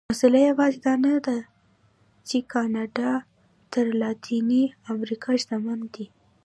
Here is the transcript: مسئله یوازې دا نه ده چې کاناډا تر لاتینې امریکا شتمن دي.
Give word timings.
مسئله 0.13 0.39
یوازې 0.49 0.79
دا 0.87 0.93
نه 1.05 1.13
ده 1.25 1.37
چې 2.27 2.37
کاناډا 2.53 3.11
تر 3.73 3.85
لاتینې 4.01 4.63
امریکا 4.93 5.31
شتمن 5.41 5.79
دي. 5.93 6.05